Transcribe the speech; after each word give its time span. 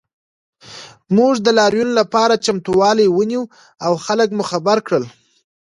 موږ 1.17 1.33
د 1.41 1.47
لاریون 1.59 1.89
لپاره 1.99 2.41
چمتووالی 2.45 3.07
ونیو 3.11 3.43
او 3.85 3.93
خلک 4.05 4.29
مو 4.37 4.43
خبر 4.51 4.77
کړل 4.87 5.03